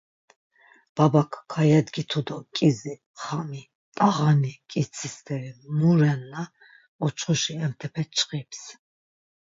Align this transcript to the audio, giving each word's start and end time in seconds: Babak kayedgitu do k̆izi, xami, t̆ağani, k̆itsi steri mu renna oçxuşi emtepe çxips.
Babak 0.95 1.31
kayedgitu 1.51 2.19
do 2.27 2.37
k̆izi, 2.55 2.93
xami, 3.23 3.63
t̆ağani, 3.97 4.53
k̆itsi 4.69 5.07
steri 5.15 5.51
mu 5.77 5.91
renna 5.99 6.43
oçxuşi 7.05 7.53
emtepe 7.65 8.03
çxips. 8.15 8.61